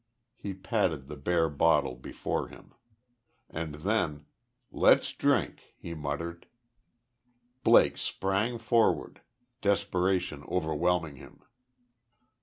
He 0.35 0.55
patted 0.55 1.05
the 1.05 1.15
bare 1.15 1.47
bottle 1.47 1.93
before 1.95 2.47
him. 2.47 2.73
And 3.51 3.75
then: 3.75 4.25
"Let's 4.71 5.13
drink," 5.13 5.75
he 5.77 5.93
muttered. 5.93 6.47
Blake 7.63 7.97
sprang 7.99 8.57
forward, 8.57 9.21
desperation 9.61 10.43
overwhelming 10.49 11.17
him. 11.17 11.43